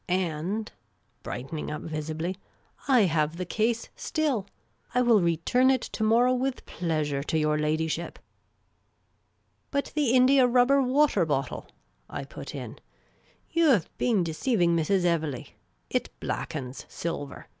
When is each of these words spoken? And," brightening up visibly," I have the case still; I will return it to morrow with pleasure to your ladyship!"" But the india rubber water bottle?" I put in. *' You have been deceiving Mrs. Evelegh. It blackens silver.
And," 0.09 0.71
brightening 1.21 1.69
up 1.69 1.83
visibly," 1.83 2.35
I 2.87 3.01
have 3.01 3.37
the 3.37 3.45
case 3.45 3.89
still; 3.95 4.47
I 4.95 5.03
will 5.03 5.21
return 5.21 5.69
it 5.69 5.83
to 5.93 6.03
morrow 6.03 6.33
with 6.33 6.65
pleasure 6.65 7.21
to 7.21 7.37
your 7.37 7.55
ladyship!"" 7.59 8.17
But 9.69 9.91
the 9.93 10.13
india 10.15 10.47
rubber 10.47 10.81
water 10.81 11.23
bottle?" 11.23 11.67
I 12.09 12.23
put 12.25 12.55
in. 12.55 12.79
*' 13.15 13.51
You 13.51 13.69
have 13.69 13.95
been 13.99 14.23
deceiving 14.23 14.75
Mrs. 14.75 15.05
Evelegh. 15.05 15.49
It 15.91 16.09
blackens 16.19 16.87
silver. 16.89 17.45